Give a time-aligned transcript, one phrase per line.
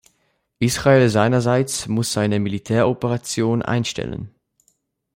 [0.57, 4.33] Israel seinerseits muss seine Militäroperation einstellen.